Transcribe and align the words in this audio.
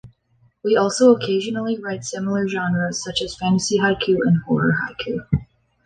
We 0.63 0.75
also 0.77 1.11
occasionally 1.15 1.77
write 1.79 2.03
similar 2.03 2.47
genres, 2.47 3.03
such 3.03 3.21
as 3.21 3.35
fantasy 3.37 3.77
haiku 3.77 4.15
and 4.25 4.41
horror 4.47 4.73
haiku. 4.89 5.27